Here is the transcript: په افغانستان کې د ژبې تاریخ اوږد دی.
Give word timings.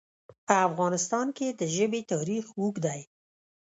په 0.47 0.53
افغانستان 0.67 1.27
کې 1.37 1.47
د 1.59 1.61
ژبې 1.75 2.01
تاریخ 2.13 2.45
اوږد 2.59 2.81
دی. 2.85 3.01